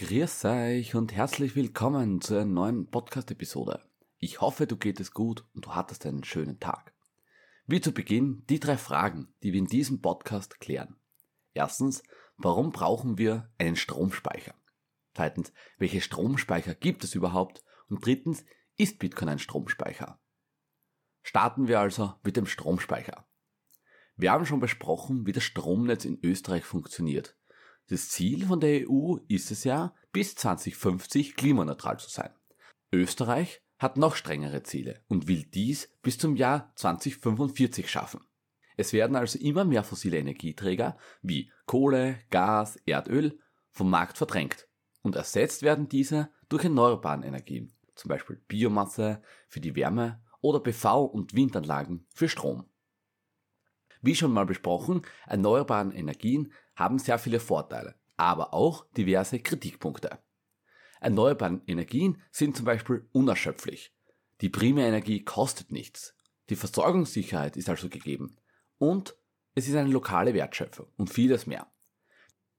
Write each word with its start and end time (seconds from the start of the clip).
Grüß 0.00 0.44
euch 0.44 0.94
und 0.94 1.12
herzlich 1.12 1.56
willkommen 1.56 2.20
zu 2.20 2.36
einer 2.36 2.44
neuen 2.44 2.88
Podcast-Episode. 2.88 3.80
Ich 4.18 4.40
hoffe, 4.40 4.68
du 4.68 4.76
geht 4.76 5.00
es 5.00 5.10
gut 5.10 5.44
und 5.54 5.66
du 5.66 5.74
hattest 5.74 6.06
einen 6.06 6.22
schönen 6.22 6.60
Tag. 6.60 6.94
Wie 7.66 7.80
zu 7.80 7.90
Beginn 7.90 8.44
die 8.48 8.60
drei 8.60 8.76
Fragen, 8.76 9.34
die 9.42 9.52
wir 9.52 9.58
in 9.58 9.66
diesem 9.66 10.00
Podcast 10.00 10.60
klären. 10.60 10.94
Erstens, 11.52 12.04
warum 12.36 12.70
brauchen 12.70 13.18
wir 13.18 13.50
einen 13.58 13.74
Stromspeicher? 13.74 14.54
Zweitens, 15.14 15.52
welche 15.78 16.00
Stromspeicher 16.00 16.76
gibt 16.76 17.02
es 17.02 17.16
überhaupt? 17.16 17.64
Und 17.88 18.06
drittens, 18.06 18.44
ist 18.76 19.00
Bitcoin 19.00 19.30
ein 19.30 19.40
Stromspeicher? 19.40 20.20
Starten 21.24 21.66
wir 21.66 21.80
also 21.80 22.14
mit 22.22 22.36
dem 22.36 22.46
Stromspeicher. 22.46 23.26
Wir 24.14 24.30
haben 24.30 24.46
schon 24.46 24.60
besprochen, 24.60 25.26
wie 25.26 25.32
das 25.32 25.42
Stromnetz 25.42 26.04
in 26.04 26.20
Österreich 26.22 26.64
funktioniert 26.64 27.34
das 27.88 28.10
Ziel 28.10 28.46
von 28.46 28.60
der 28.60 28.88
EU 28.88 29.16
ist 29.28 29.50
es 29.50 29.64
ja, 29.64 29.94
bis 30.12 30.34
2050 30.34 31.36
klimaneutral 31.36 31.98
zu 31.98 32.10
sein. 32.10 32.30
Österreich 32.92 33.62
hat 33.78 33.96
noch 33.96 34.14
strengere 34.14 34.62
Ziele 34.62 35.02
und 35.08 35.26
will 35.26 35.44
dies 35.44 35.88
bis 36.02 36.18
zum 36.18 36.36
Jahr 36.36 36.72
2045 36.76 37.90
schaffen. 37.90 38.20
Es 38.76 38.92
werden 38.92 39.16
also 39.16 39.38
immer 39.38 39.64
mehr 39.64 39.84
fossile 39.84 40.18
Energieträger 40.18 40.98
wie 41.22 41.50
Kohle, 41.66 42.18
Gas, 42.30 42.76
Erdöl 42.86 43.38
vom 43.70 43.90
Markt 43.90 44.18
verdrängt 44.18 44.68
und 45.02 45.16
ersetzt 45.16 45.62
werden 45.62 45.88
diese 45.88 46.30
durch 46.48 46.64
erneuerbare 46.64 47.24
Energien, 47.24 47.72
zum 47.94 48.10
Beispiel 48.10 48.36
Biomasse 48.48 49.22
für 49.48 49.60
die 49.60 49.74
Wärme 49.74 50.22
oder 50.40 50.58
PV- 50.58 51.06
und 51.06 51.34
Windanlagen 51.34 52.06
für 52.14 52.28
Strom. 52.28 52.68
Wie 54.00 54.14
schon 54.14 54.32
mal 54.32 54.46
besprochen, 54.46 55.02
erneuerbaren 55.26 55.92
Energien 55.92 56.52
haben 56.76 56.98
sehr 56.98 57.18
viele 57.18 57.40
Vorteile, 57.40 57.96
aber 58.16 58.54
auch 58.54 58.86
diverse 58.96 59.40
Kritikpunkte. 59.40 60.18
Erneuerbare 61.00 61.60
Energien 61.66 62.20
sind 62.30 62.56
zum 62.56 62.64
Beispiel 62.64 63.08
unerschöpflich. 63.12 63.92
Die 64.40 64.48
Primärenergie 64.48 65.24
kostet 65.24 65.72
nichts. 65.72 66.14
Die 66.50 66.56
Versorgungssicherheit 66.56 67.56
ist 67.56 67.68
also 67.68 67.88
gegeben. 67.88 68.36
Und 68.78 69.16
es 69.54 69.68
ist 69.68 69.74
eine 69.74 69.90
lokale 69.90 70.34
Wertschöpfung 70.34 70.86
und 70.96 71.10
vieles 71.10 71.46
mehr. 71.46 71.66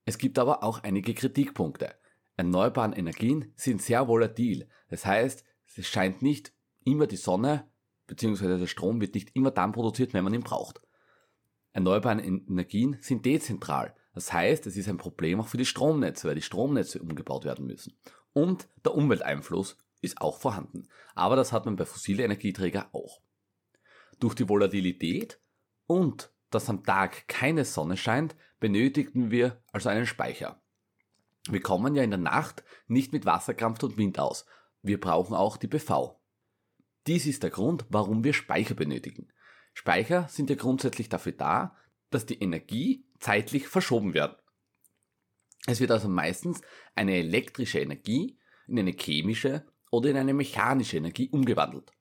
Es 0.05 0.17
gibt 0.17 0.39
aber 0.39 0.63
auch 0.63 0.83
einige 0.83 1.13
Kritikpunkte. 1.13 1.95
Erneuerbare 2.35 2.95
Energien 2.95 3.53
sind 3.55 3.81
sehr 3.81 4.07
volatil. 4.07 4.67
Das 4.89 5.05
heißt, 5.05 5.43
es 5.75 5.87
scheint 5.87 6.21
nicht 6.21 6.53
immer 6.83 7.07
die 7.07 7.15
Sonne 7.15 7.69
bzw. 8.07 8.57
der 8.57 8.67
Strom 8.67 8.99
wird 9.01 9.13
nicht 9.13 9.35
immer 9.35 9.51
dann 9.51 9.71
produziert, 9.71 10.13
wenn 10.13 10.23
man 10.23 10.33
ihn 10.33 10.41
braucht. 10.41 10.81
Erneuerbare 11.79 12.21
Energien 12.21 12.97
sind 12.99 13.25
dezentral. 13.25 13.95
Das 14.13 14.33
heißt, 14.33 14.67
es 14.67 14.75
ist 14.75 14.89
ein 14.89 14.97
Problem 14.97 15.39
auch 15.39 15.47
für 15.47 15.57
die 15.57 15.65
Stromnetze, 15.65 16.27
weil 16.27 16.35
die 16.35 16.41
Stromnetze 16.41 17.01
umgebaut 17.01 17.45
werden 17.45 17.65
müssen. 17.65 17.97
Und 18.33 18.67
der 18.83 18.95
Umwelteinfluss 18.95 19.77
ist 20.01 20.19
auch 20.19 20.39
vorhanden. 20.39 20.89
Aber 21.15 21.37
das 21.37 21.53
hat 21.53 21.65
man 21.65 21.77
bei 21.77 21.85
fossilen 21.85 22.25
Energieträgern 22.25 22.87
auch. 22.91 23.21
Durch 24.19 24.35
die 24.35 24.49
Volatilität 24.49 25.39
und 25.87 26.33
dass 26.49 26.69
am 26.69 26.83
Tag 26.83 27.29
keine 27.29 27.63
Sonne 27.63 27.95
scheint, 27.95 28.35
benötigen 28.59 29.31
wir 29.31 29.63
also 29.71 29.87
einen 29.87 30.05
Speicher. 30.05 30.61
Wir 31.49 31.61
kommen 31.61 31.95
ja 31.95 32.03
in 32.03 32.11
der 32.11 32.19
Nacht 32.19 32.63
nicht 32.87 33.13
mit 33.13 33.25
Wasserkraft 33.25 33.85
und 33.85 33.97
Wind 33.97 34.19
aus. 34.19 34.45
Wir 34.81 34.99
brauchen 34.99 35.33
auch 35.33 35.55
die 35.55 35.67
PV. 35.67 36.19
Dies 37.07 37.25
ist 37.25 37.43
der 37.43 37.51
Grund, 37.51 37.85
warum 37.89 38.25
wir 38.25 38.33
Speicher 38.33 38.75
benötigen. 38.75 39.31
Speicher 39.79 40.27
sind 40.27 40.49
ja 40.49 40.57
grundsätzlich 40.57 41.07
dafür 41.07 41.31
da, 41.31 41.73
dass 42.09 42.25
die 42.25 42.41
Energie 42.41 43.05
zeitlich 43.21 43.69
verschoben 43.69 44.13
wird. 44.13 44.37
Es 45.67 45.79
wird 45.79 45.91
also 45.91 46.09
meistens 46.09 46.59
eine 46.95 47.15
elektrische 47.15 47.79
Energie 47.79 48.37
in 48.67 48.77
eine 48.77 48.91
chemische 48.91 49.65
oder 49.89 50.09
in 50.09 50.17
eine 50.17 50.33
mechanische 50.33 50.97
Energie 50.97 51.29
umgewandelt. 51.29 51.93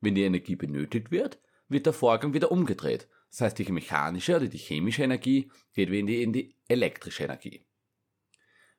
Wenn 0.00 0.14
die 0.14 0.22
Energie 0.22 0.56
benötigt 0.56 1.10
wird, 1.10 1.38
wird 1.68 1.84
der 1.84 1.92
Vorgang 1.92 2.32
wieder 2.32 2.50
umgedreht. 2.50 3.06
Das 3.28 3.42
heißt, 3.42 3.58
die 3.58 3.70
mechanische 3.70 4.36
oder 4.36 4.48
die 4.48 4.56
chemische 4.56 5.02
Energie 5.02 5.50
geht 5.74 5.90
wieder 5.90 6.14
in 6.14 6.32
die 6.32 6.56
elektrische 6.68 7.24
Energie. 7.24 7.66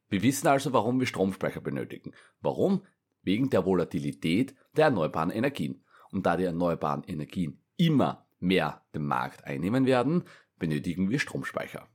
Wir 0.10 0.24
wissen 0.24 0.48
also, 0.48 0.74
warum 0.74 1.00
wir 1.00 1.06
Stromspeicher 1.06 1.62
benötigen. 1.62 2.12
Warum? 2.42 2.88
Wegen 3.22 3.52
der 3.52 3.68
Volatilität 3.68 4.56
der 4.76 4.86
erneuerbaren 4.86 5.30
Energien. 5.30 5.84
Und 6.10 6.26
da 6.26 6.38
die 6.38 6.46
erneuerbaren 6.46 7.04
Energien 7.04 7.62
immer 7.76 8.27
mehr 8.40 8.86
den 8.94 9.06
Markt 9.06 9.44
einnehmen 9.44 9.86
werden, 9.86 10.24
benötigen 10.58 11.10
wir 11.10 11.20
Stromspeicher. 11.20 11.88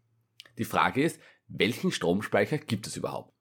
Die 0.58 0.64
Frage 0.64 1.02
ist, 1.02 1.20
welchen 1.46 1.92
Stromspeicher 1.92 2.58
gibt 2.58 2.86
es 2.86 2.96
überhaupt? 2.96 3.34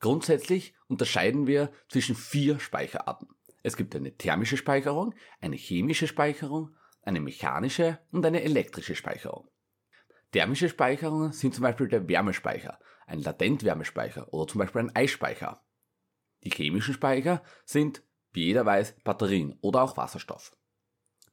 Grundsätzlich 0.00 0.74
unterscheiden 0.88 1.46
wir 1.46 1.72
zwischen 1.88 2.14
vier 2.14 2.58
Speicherarten. 2.58 3.28
Es 3.62 3.76
gibt 3.76 3.96
eine 3.96 4.16
thermische 4.16 4.56
Speicherung, 4.56 5.14
eine 5.40 5.56
chemische 5.56 6.06
Speicherung, 6.06 6.76
eine 7.02 7.20
mechanische 7.20 7.98
und 8.10 8.24
eine 8.26 8.42
elektrische 8.42 8.94
Speicherung. 8.94 9.48
Thermische 10.32 10.68
Speicherungen 10.68 11.32
sind 11.32 11.54
zum 11.54 11.62
Beispiel 11.62 11.88
der 11.88 12.08
Wärmespeicher, 12.08 12.78
ein 13.06 13.20
Latentwärmespeicher 13.20 14.32
oder 14.32 14.50
zum 14.50 14.58
Beispiel 14.58 14.82
ein 14.82 14.94
Eisspeicher. 14.94 15.64
Die 16.44 16.50
chemischen 16.50 16.94
Speicher 16.94 17.42
sind, 17.64 18.02
wie 18.32 18.44
jeder 18.44 18.66
weiß, 18.66 18.96
Batterien 19.02 19.58
oder 19.62 19.82
auch 19.82 19.96
Wasserstoff. 19.96 20.56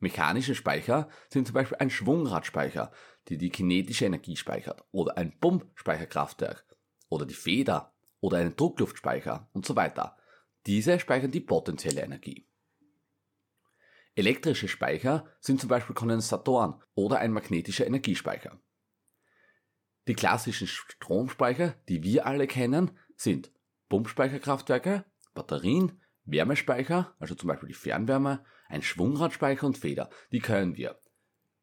Mechanische 0.04 0.54
Speicher 0.54 1.08
sind 1.30 1.48
zum 1.48 1.54
Beispiel 1.54 1.78
ein 1.80 1.90
Schwungradspeicher, 1.90 2.92
die 3.30 3.38
die 3.38 3.50
kinetische 3.50 4.06
Energie 4.06 4.36
speichert, 4.36 4.84
oder 4.92 5.18
ein 5.18 5.40
Pumpspeicherkraftwerk, 5.40 6.66
oder 7.08 7.26
die 7.26 7.34
Feder, 7.34 7.96
oder 8.20 8.38
ein 8.38 8.56
Druckluftspeicher 8.56 9.50
und 9.54 9.66
so 9.66 9.78
weiter. 9.78 10.18
Diese 10.66 11.00
speichern 11.00 11.32
die 11.32 11.40
potenzielle 11.40 12.02
Energie. 12.02 12.50
Elektrische 14.16 14.68
Speicher 14.68 15.26
sind 15.40 15.62
zum 15.62 15.70
Beispiel 15.70 15.96
Kondensatoren 15.96 16.84
oder 16.96 17.20
ein 17.20 17.32
magnetischer 17.32 17.88
Energiespeicher. 17.88 18.60
Die 20.08 20.16
klassischen 20.16 20.68
Stromspeicher, 20.68 21.76
die 21.88 22.04
wir 22.04 22.28
alle 22.28 22.46
kennen, 22.48 22.92
sind 23.16 23.54
Pumpspeicherkraftwerke, 23.88 25.06
Batterien, 25.34 26.03
Wärmespeicher, 26.26 27.14
also 27.20 27.36
zum 27.36 27.48
Beispiel 27.48 27.70
die 27.70 27.74
Fernwärme, 27.74 28.44
ein 28.68 28.82
Schwungradspeicher 28.82 29.68
und 29.68 29.78
Feder. 29.78 30.10
Die 30.32 30.40
können 30.40 30.78
wir. 30.78 31.00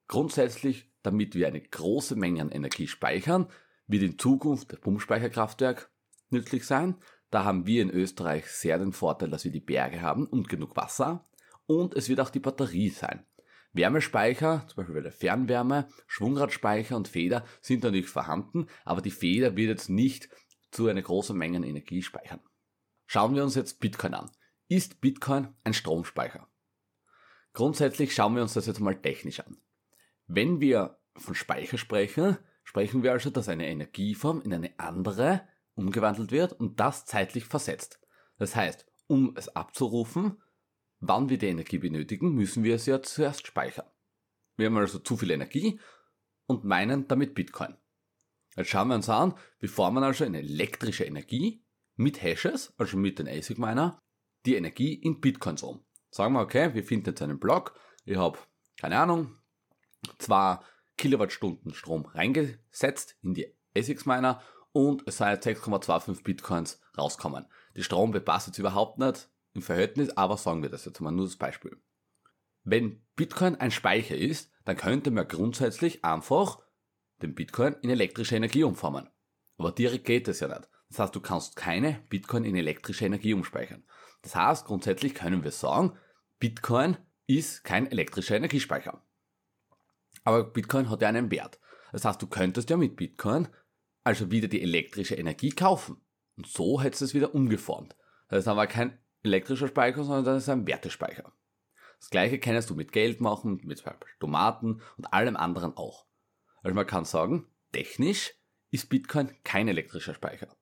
Grundsätzlich, 0.08 0.90
damit 1.02 1.34
wir 1.34 1.46
eine 1.46 1.60
große 1.60 2.16
Menge 2.16 2.42
an 2.42 2.50
Energie 2.50 2.86
speichern, 2.86 3.48
wird 3.86 4.02
in 4.02 4.18
Zukunft 4.18 4.72
das 4.72 4.80
Pumpspeicherkraftwerk 4.80 5.90
nützlich 6.30 6.66
sein. 6.66 6.96
Da 7.30 7.44
haben 7.44 7.66
wir 7.66 7.82
in 7.82 7.90
Österreich 7.90 8.46
sehr 8.46 8.78
den 8.78 8.92
Vorteil, 8.92 9.30
dass 9.30 9.44
wir 9.44 9.52
die 9.52 9.60
Berge 9.60 10.02
haben 10.02 10.26
und 10.26 10.48
genug 10.48 10.76
Wasser. 10.76 11.26
Und 11.66 11.94
es 11.94 12.08
wird 12.08 12.20
auch 12.20 12.30
die 12.30 12.40
Batterie 12.40 12.90
sein. 12.90 13.24
Wärmespeicher, 13.72 14.64
zum 14.66 14.76
Beispiel 14.76 14.96
bei 14.96 15.02
der 15.02 15.12
Fernwärme, 15.12 15.88
Schwungradspeicher 16.08 16.96
und 16.96 17.06
Feder 17.06 17.44
sind 17.60 17.84
natürlich 17.84 18.08
vorhanden, 18.08 18.66
aber 18.84 19.00
die 19.00 19.12
Feder 19.12 19.56
wird 19.56 19.68
jetzt 19.68 19.88
nicht 19.88 20.28
zu 20.72 20.88
einer 20.88 21.02
großen 21.02 21.36
Menge 21.36 21.64
Energie 21.64 22.02
speichern. 22.02 22.40
Schauen 23.06 23.34
wir 23.34 23.44
uns 23.44 23.54
jetzt 23.54 23.80
Bitcoin 23.80 24.14
an. 24.14 24.30
Ist 24.70 25.00
Bitcoin 25.00 25.48
ein 25.64 25.74
Stromspeicher? 25.74 26.46
Grundsätzlich 27.54 28.14
schauen 28.14 28.36
wir 28.36 28.42
uns 28.42 28.52
das 28.52 28.66
jetzt 28.66 28.78
mal 28.78 28.94
technisch 28.94 29.40
an. 29.40 29.56
Wenn 30.28 30.60
wir 30.60 31.00
von 31.16 31.34
Speicher 31.34 31.76
sprechen, 31.76 32.38
sprechen 32.62 33.02
wir 33.02 33.10
also, 33.10 33.30
dass 33.30 33.48
eine 33.48 33.66
Energieform 33.66 34.40
in 34.42 34.54
eine 34.54 34.78
andere 34.78 35.40
umgewandelt 35.74 36.30
wird 36.30 36.52
und 36.52 36.78
das 36.78 37.04
zeitlich 37.04 37.46
versetzt. 37.46 37.98
Das 38.38 38.54
heißt, 38.54 38.86
um 39.08 39.34
es 39.36 39.48
abzurufen, 39.48 40.40
wann 41.00 41.28
wir 41.28 41.38
die 41.38 41.48
Energie 41.48 41.78
benötigen, 41.78 42.32
müssen 42.32 42.62
wir 42.62 42.76
es 42.76 42.86
ja 42.86 43.02
zuerst 43.02 43.48
speichern. 43.48 43.90
Wir 44.56 44.66
haben 44.66 44.76
also 44.76 45.00
zu 45.00 45.16
viel 45.16 45.32
Energie 45.32 45.80
und 46.46 46.62
meinen 46.62 47.08
damit 47.08 47.34
Bitcoin. 47.34 47.76
Jetzt 48.54 48.70
schauen 48.70 48.86
wir 48.86 48.94
uns 48.94 49.08
an, 49.08 49.34
wir 49.58 49.68
formen 49.68 50.04
also 50.04 50.22
eine 50.22 50.38
elektrische 50.38 51.02
Energie 51.02 51.64
mit 51.96 52.22
Hashes, 52.22 52.72
also 52.78 52.96
mit 52.96 53.18
den 53.18 53.26
ASIC 53.26 53.58
Miner, 53.58 54.00
die 54.46 54.56
Energie 54.56 54.94
in 54.94 55.20
Bitcoins 55.20 55.62
um. 55.62 55.84
Sagen 56.10 56.34
wir, 56.34 56.40
okay, 56.40 56.74
wir 56.74 56.84
finden 56.84 57.10
jetzt 57.10 57.22
einen 57.22 57.38
Block, 57.38 57.78
ich 58.04 58.16
habe, 58.16 58.38
keine 58.78 58.98
Ahnung, 58.98 59.36
zwei 60.18 60.58
Kilowattstunden 60.96 61.72
Strom 61.72 62.04
reingesetzt 62.06 63.16
in 63.22 63.34
die 63.34 63.54
ASICs 63.76 64.06
Miner 64.06 64.42
und 64.72 65.02
es 65.06 65.18
sind 65.18 65.28
6,25 65.28 66.22
Bitcoins 66.22 66.80
rauskommen. 66.98 67.46
Die 67.76 67.82
Strom 67.82 68.12
passt 68.24 68.48
jetzt 68.48 68.58
überhaupt 68.58 68.98
nicht 68.98 69.30
im 69.54 69.62
Verhältnis, 69.62 70.10
aber 70.16 70.36
sagen 70.36 70.62
wir 70.62 70.70
das 70.70 70.84
jetzt 70.84 71.00
mal 71.00 71.10
nur 71.10 71.26
das 71.26 71.36
Beispiel. 71.36 71.80
Wenn 72.64 73.02
Bitcoin 73.16 73.56
ein 73.56 73.70
Speicher 73.70 74.16
ist, 74.16 74.50
dann 74.64 74.76
könnte 74.76 75.10
man 75.10 75.26
grundsätzlich 75.26 76.04
einfach 76.04 76.58
den 77.22 77.34
Bitcoin 77.34 77.74
in 77.82 77.90
elektrische 77.90 78.36
Energie 78.36 78.64
umformen. 78.64 79.08
Aber 79.56 79.72
direkt 79.72 80.04
geht 80.04 80.28
das 80.28 80.40
ja 80.40 80.48
nicht. 80.48 80.68
Das 80.90 80.98
heißt, 80.98 81.14
du 81.14 81.20
kannst 81.20 81.56
keine 81.56 82.02
Bitcoin 82.08 82.44
in 82.44 82.56
elektrische 82.56 83.06
Energie 83.06 83.32
umspeichern. 83.32 83.84
Das 84.22 84.34
heißt, 84.34 84.66
grundsätzlich 84.66 85.14
können 85.14 85.44
wir 85.44 85.52
sagen, 85.52 85.96
Bitcoin 86.38 86.96
ist 87.26 87.64
kein 87.64 87.90
elektrischer 87.90 88.36
Energiespeicher. 88.36 89.02
Aber 90.24 90.44
Bitcoin 90.44 90.90
hat 90.90 91.00
ja 91.00 91.08
einen 91.08 91.30
Wert. 91.30 91.58
Das 91.92 92.04
heißt, 92.04 92.20
du 92.20 92.26
könntest 92.26 92.70
ja 92.70 92.76
mit 92.76 92.96
Bitcoin 92.96 93.48
also 94.02 94.30
wieder 94.30 94.48
die 94.48 94.62
elektrische 94.62 95.14
Energie 95.14 95.50
kaufen. 95.50 96.00
Und 96.36 96.46
so 96.46 96.80
hättest 96.80 97.02
du 97.02 97.04
es 97.06 97.14
wieder 97.14 97.34
umgeformt. 97.34 97.96
Das 98.28 98.40
ist 98.40 98.48
aber 98.48 98.66
kein 98.66 98.98
elektrischer 99.22 99.68
Speicher, 99.68 100.04
sondern 100.04 100.24
das 100.24 100.44
ist 100.44 100.48
ein 100.48 100.66
Wertespeicher. 100.66 101.32
Das 101.98 102.10
gleiche 102.10 102.38
kannst 102.38 102.70
du 102.70 102.74
mit 102.74 102.92
Geld 102.92 103.20
machen, 103.20 103.60
mit 103.64 103.78
zum 103.78 103.86
Beispiel 103.86 104.08
Tomaten 104.18 104.80
und 104.96 105.12
allem 105.12 105.36
anderen 105.36 105.76
auch. 105.76 106.06
Also 106.62 106.74
man 106.74 106.86
kann 106.86 107.04
sagen, 107.04 107.46
technisch 107.72 108.34
ist 108.70 108.88
Bitcoin 108.88 109.36
kein 109.44 109.68
elektrischer 109.68 110.14
Speicher. 110.14 110.56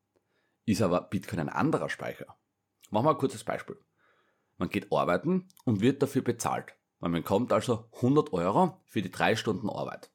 Ist 0.68 0.82
aber 0.82 1.00
Bitcoin 1.00 1.40
ein 1.40 1.48
anderer 1.48 1.88
Speicher. 1.88 2.36
Machen 2.90 3.06
wir 3.06 3.12
ein 3.12 3.16
kurzes 3.16 3.42
Beispiel. 3.42 3.82
Man 4.58 4.68
geht 4.68 4.92
arbeiten 4.92 5.48
und 5.64 5.80
wird 5.80 6.02
dafür 6.02 6.20
bezahlt. 6.20 6.74
Man 7.00 7.12
bekommt 7.12 7.54
also 7.54 7.88
100 7.94 8.34
Euro 8.34 8.78
für 8.84 9.00
die 9.00 9.10
drei 9.10 9.34
Stunden 9.34 9.70
Arbeit. 9.70 10.10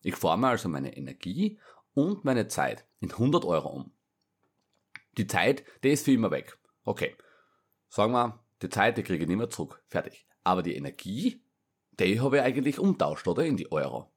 Ich 0.00 0.16
forme 0.16 0.48
also 0.48 0.70
meine 0.70 0.96
Energie 0.96 1.60
und 1.92 2.24
meine 2.24 2.48
Zeit 2.48 2.86
in 3.00 3.10
100 3.10 3.44
Euro 3.44 3.68
um. 3.68 3.92
Die 5.18 5.26
Zeit, 5.26 5.62
die 5.82 5.90
ist 5.90 6.06
für 6.06 6.12
immer 6.12 6.30
weg. 6.30 6.58
Okay. 6.84 7.14
Sagen 7.90 8.12
wir, 8.14 8.42
die 8.62 8.70
Zeit, 8.70 8.96
die 8.96 9.02
kriege 9.02 9.24
ich 9.24 9.28
nicht 9.28 9.36
mehr 9.36 9.50
zurück. 9.50 9.84
Fertig. 9.88 10.26
Aber 10.42 10.62
die 10.62 10.74
Energie, 10.74 11.44
die 12.00 12.18
habe 12.18 12.38
ich 12.38 12.42
eigentlich 12.42 12.78
umtauscht, 12.78 13.28
oder? 13.28 13.44
In 13.44 13.58
die 13.58 13.70
Euro. 13.70 14.10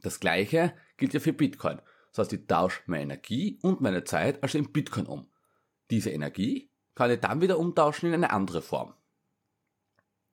Das 0.00 0.18
gleiche 0.18 0.74
gilt 0.96 1.12
ja 1.12 1.20
für 1.20 1.34
Bitcoin. 1.34 1.82
Das 2.16 2.28
heißt, 2.28 2.32
ich 2.32 2.46
tausche 2.46 2.80
meine 2.86 3.02
Energie 3.02 3.58
und 3.60 3.82
meine 3.82 4.02
Zeit 4.04 4.42
also 4.42 4.56
in 4.56 4.72
Bitcoin 4.72 5.04
um. 5.04 5.28
Diese 5.90 6.10
Energie 6.10 6.70
kann 6.94 7.10
ich 7.10 7.20
dann 7.20 7.42
wieder 7.42 7.58
umtauschen 7.58 8.08
in 8.08 8.14
eine 8.14 8.30
andere 8.30 8.62
Form. 8.62 8.94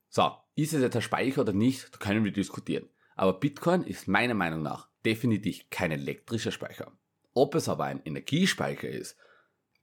So, 0.08 0.32
ist 0.56 0.72
es 0.72 0.82
jetzt 0.82 0.96
ein 0.96 1.02
Speicher 1.02 1.42
oder 1.42 1.52
nicht, 1.52 1.94
da 1.94 1.98
können 1.98 2.24
wir 2.24 2.32
diskutieren. 2.32 2.88
Aber 3.18 3.34
Bitcoin 3.34 3.84
ist 3.84 4.08
meiner 4.08 4.34
Meinung 4.34 4.62
nach 4.62 4.88
definitiv 5.04 5.70
kein 5.70 5.92
elektrischer 5.92 6.52
Speicher. 6.52 6.90
Ob 7.34 7.54
es 7.54 7.68
aber 7.68 7.84
ein 7.84 8.02
Energiespeicher 8.06 8.88
ist, 8.88 9.18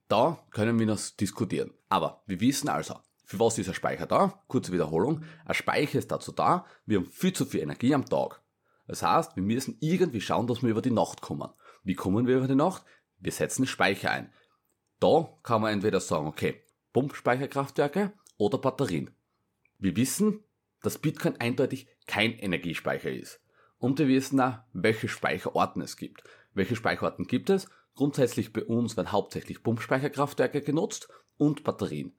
da 0.07 0.43
können 0.49 0.79
wir 0.79 0.87
noch 0.87 0.99
diskutieren. 1.19 1.71
Aber 1.87 2.23
wir 2.25 2.39
wissen 2.39 2.67
also, 2.67 2.95
für 3.25 3.39
was 3.39 3.59
ist 3.59 3.67
ein 3.67 3.75
Speicher 3.75 4.07
da? 4.07 4.41
Kurze 4.47 4.71
Wiederholung. 4.71 5.23
Ein 5.45 5.53
Speicher 5.53 5.99
ist 5.99 6.09
dazu 6.09 6.31
da, 6.31 6.65
wir 6.87 6.97
haben 6.97 7.05
viel 7.05 7.33
zu 7.33 7.45
viel 7.45 7.61
Energie 7.61 7.93
am 7.93 8.07
Tag. 8.07 8.41
Das 8.87 9.03
heißt, 9.03 9.35
wir 9.35 9.43
müssen 9.43 9.77
irgendwie 9.79 10.19
schauen, 10.19 10.47
dass 10.47 10.63
wir 10.63 10.71
über 10.71 10.81
die 10.81 10.89
Nacht 10.89 11.21
kommen. 11.21 11.49
Wie 11.83 11.95
kommen 11.95 12.27
wir 12.27 12.37
über 12.37 12.47
die 12.47 12.55
Nacht? 12.55 12.83
Wir 13.19 13.31
setzen 13.31 13.65
Speicher 13.65 14.11
ein. 14.11 14.31
Da 14.99 15.37
kann 15.43 15.61
man 15.61 15.73
entweder 15.73 15.99
sagen, 15.99 16.27
okay, 16.27 16.61
Pumpspeicherkraftwerke 16.93 18.13
oder 18.37 18.57
Batterien. 18.57 19.11
Wir 19.79 19.95
wissen, 19.95 20.43
dass 20.81 20.99
Bitcoin 20.99 21.37
eindeutig 21.39 21.87
kein 22.05 22.33
Energiespeicher 22.33 23.11
ist. 23.11 23.39
Und 23.77 23.97
wir 23.99 24.07
wissen 24.07 24.39
auch, 24.39 24.59
welche 24.73 25.07
Speicherorten 25.07 25.81
es 25.81 25.97
gibt. 25.97 26.23
Welche 26.53 26.75
Speicherorten 26.75 27.25
gibt 27.25 27.49
es? 27.49 27.67
Grundsätzlich 27.95 28.53
bei 28.53 28.63
uns 28.63 28.95
werden 28.95 29.11
hauptsächlich 29.11 29.63
Pumpspeicherkraftwerke 29.63 30.61
genutzt 30.61 31.09
und 31.37 31.63
Batterien. 31.63 32.13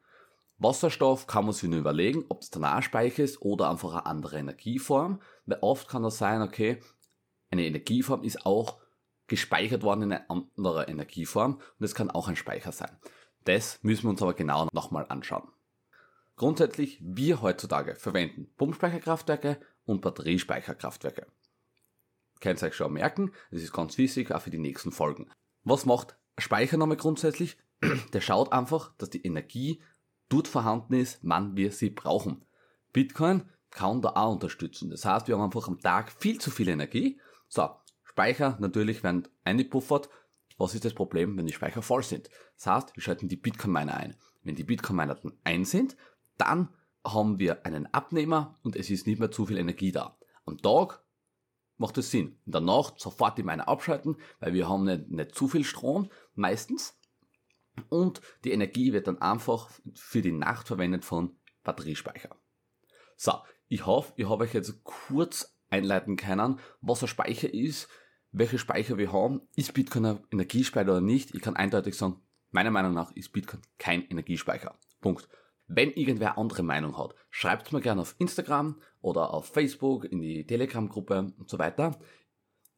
Wasserstoff 0.58 1.26
kann 1.26 1.44
man 1.44 1.54
sich 1.54 1.68
nur 1.68 1.78
überlegen, 1.78 2.24
ob 2.28 2.42
es 2.42 2.50
der 2.50 2.60
Nahspeicher 2.60 3.22
ist 3.22 3.42
oder 3.42 3.70
einfach 3.70 3.92
eine 3.92 4.06
andere 4.06 4.38
Energieform, 4.38 5.20
weil 5.46 5.58
oft 5.60 5.88
kann 5.88 6.02
das 6.02 6.18
sein, 6.18 6.42
okay, 6.42 6.80
eine 7.50 7.64
Energieform 7.64 8.22
ist 8.22 8.46
auch 8.46 8.81
gespeichert 9.32 9.82
worden 9.82 10.02
in 10.02 10.12
eine 10.12 10.28
andere 10.28 10.88
Energieform 10.88 11.54
und 11.54 11.84
es 11.86 11.94
kann 11.94 12.10
auch 12.10 12.28
ein 12.28 12.36
Speicher 12.36 12.70
sein. 12.70 12.94
Das 13.46 13.78
müssen 13.82 14.02
wir 14.02 14.10
uns 14.10 14.20
aber 14.20 14.34
genau 14.34 14.68
nochmal 14.74 15.06
anschauen. 15.08 15.48
Grundsätzlich, 16.36 16.98
wir 17.02 17.40
heutzutage 17.40 17.94
verwenden 17.94 18.52
Pumpspeicherkraftwerke 18.58 19.58
und 19.86 20.02
Batteriespeicherkraftwerke. 20.02 21.28
Könnt 22.42 22.62
ihr 22.62 22.66
euch 22.66 22.74
schon 22.74 22.92
merken, 22.92 23.32
das 23.50 23.62
ist 23.62 23.72
ganz 23.72 23.96
wichtig, 23.96 24.30
auch 24.32 24.42
für 24.42 24.50
die 24.50 24.58
nächsten 24.58 24.92
Folgen. 24.92 25.30
Was 25.64 25.86
macht 25.86 26.14
Speicher 26.36 26.76
nochmal 26.76 26.98
grundsätzlich? 26.98 27.56
Der 28.12 28.20
schaut 28.20 28.52
einfach, 28.52 28.92
dass 28.98 29.08
die 29.08 29.24
Energie 29.24 29.82
dort 30.28 30.46
vorhanden 30.46 30.92
ist, 30.92 31.20
wann 31.22 31.56
wir 31.56 31.72
sie 31.72 31.88
brauchen. 31.88 32.44
Bitcoin 32.92 33.48
kann 33.70 34.02
da 34.02 34.10
auch 34.10 34.32
unterstützen. 34.32 34.90
Das 34.90 35.06
heißt, 35.06 35.26
wir 35.26 35.38
haben 35.38 35.44
einfach 35.44 35.68
am 35.68 35.80
Tag 35.80 36.12
viel 36.12 36.38
zu 36.38 36.50
viel 36.50 36.68
Energie. 36.68 37.18
So, 37.48 37.70
Speicher 38.12 38.58
natürlich 38.60 39.02
werden 39.02 39.26
eingepuffert. 39.42 40.10
Was 40.58 40.74
ist 40.74 40.84
das 40.84 40.92
Problem, 40.92 41.36
wenn 41.38 41.46
die 41.46 41.54
Speicher 41.54 41.80
voll 41.80 42.02
sind? 42.02 42.28
Das 42.56 42.66
heißt, 42.66 42.94
wir 42.94 43.02
schalten 43.02 43.28
die 43.28 43.36
Bitcoin-Miner 43.36 43.94
ein. 43.94 44.16
Wenn 44.42 44.54
die 44.54 44.64
Bitcoin-Miner 44.64 45.14
dann 45.14 45.32
ein 45.44 45.64
sind, 45.64 45.96
dann 46.36 46.68
haben 47.06 47.38
wir 47.38 47.64
einen 47.64 47.86
Abnehmer 47.86 48.58
und 48.62 48.76
es 48.76 48.90
ist 48.90 49.06
nicht 49.06 49.18
mehr 49.18 49.30
zu 49.30 49.46
viel 49.46 49.56
Energie 49.56 49.92
da. 49.92 50.18
Am 50.44 50.58
Tag 50.58 51.02
macht 51.78 51.96
es 51.96 52.10
Sinn. 52.10 52.38
In 52.44 52.52
der 52.52 52.60
Nacht 52.60 53.00
sofort 53.00 53.38
die 53.38 53.42
Miner 53.42 53.66
abschalten, 53.66 54.18
weil 54.40 54.52
wir 54.52 54.68
haben 54.68 54.84
nicht, 54.84 55.10
nicht 55.10 55.34
zu 55.34 55.48
viel 55.48 55.64
Strom 55.64 56.10
meistens. 56.34 56.98
Und 57.88 58.20
die 58.44 58.52
Energie 58.52 58.92
wird 58.92 59.06
dann 59.06 59.22
einfach 59.22 59.70
für 59.94 60.20
die 60.20 60.32
Nacht 60.32 60.68
verwendet 60.68 61.06
von 61.06 61.34
Batteriespeicher. 61.64 62.36
So, 63.16 63.32
ich 63.68 63.86
hoffe, 63.86 64.12
ich 64.16 64.28
habe 64.28 64.44
euch 64.44 64.52
jetzt 64.52 64.84
kurz 64.84 65.56
einleiten 65.70 66.16
können, 66.16 66.60
was 66.82 67.02
ein 67.02 67.08
Speicher 67.08 67.52
ist, 67.52 67.88
welche 68.32 68.58
Speicher 68.58 68.98
wir 68.98 69.12
haben, 69.12 69.42
ist 69.56 69.74
Bitcoin 69.74 70.06
ein 70.06 70.20
Energiespeicher 70.30 70.90
oder 70.90 71.00
nicht. 71.00 71.34
Ich 71.34 71.42
kann 71.42 71.56
eindeutig 71.56 71.96
sagen, 71.96 72.20
meiner 72.50 72.70
Meinung 72.70 72.94
nach 72.94 73.12
ist 73.12 73.32
Bitcoin 73.32 73.62
kein 73.78 74.08
Energiespeicher. 74.08 74.78
Punkt. 75.00 75.28
Wenn 75.66 75.92
irgendwer 75.92 76.36
andere 76.38 76.62
Meinung 76.62 76.98
hat, 76.98 77.14
schreibt 77.30 77.72
mir 77.72 77.80
gerne 77.80 78.02
auf 78.02 78.14
Instagram 78.18 78.80
oder 79.00 79.32
auf 79.32 79.46
Facebook, 79.46 80.04
in 80.04 80.20
die 80.20 80.44
Telegram-Gruppe 80.46 81.32
und 81.38 81.48
so 81.48 81.58
weiter. 81.58 81.98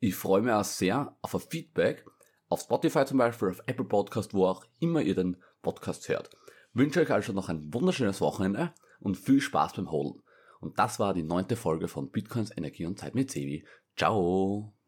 Ich 0.00 0.14
freue 0.14 0.42
mich 0.42 0.52
auch 0.52 0.64
sehr 0.64 1.16
auf 1.22 1.34
ein 1.34 1.40
Feedback 1.40 2.04
auf 2.48 2.60
Spotify 2.60 3.04
zum 3.04 3.18
Beispiel, 3.18 3.50
auf 3.50 3.62
Apple 3.66 3.84
Podcast, 3.84 4.34
wo 4.34 4.46
auch 4.46 4.64
immer 4.80 5.02
ihr 5.02 5.14
den 5.14 5.36
Podcast 5.62 6.08
hört. 6.08 6.30
wünsche 6.72 7.00
euch 7.00 7.10
also 7.10 7.32
noch 7.32 7.48
ein 7.48 7.72
wunderschönes 7.72 8.20
Wochenende 8.20 8.72
und 9.00 9.16
viel 9.16 9.40
Spaß 9.40 9.74
beim 9.74 9.90
Holen. 9.90 10.22
Und 10.60 10.78
das 10.78 10.98
war 10.98 11.14
die 11.14 11.22
neunte 11.22 11.56
Folge 11.56 11.88
von 11.88 12.10
Bitcoins 12.10 12.56
Energie 12.56 12.86
und 12.86 12.98
Zeit 12.98 13.14
mit 13.14 13.30
Sevi. 13.30 13.66
Ciao! 13.96 14.73